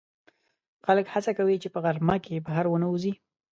خلک 0.85 1.05
هڅه 1.13 1.31
کوي 1.37 1.55
چې 1.63 1.67
په 1.73 1.79
غرمه 1.83 2.15
کې 2.25 2.43
بهر 2.47 2.65
ونه 2.69 2.87
وځي 2.89 3.13